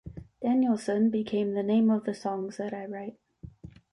Danielson 0.41 1.11
became 1.11 1.53
the 1.53 1.61
name 1.61 1.91
of 1.91 2.05
the 2.05 2.15
songs 2.15 2.57
that 2.57 2.73
I 2.73 2.85
write. 2.87 3.19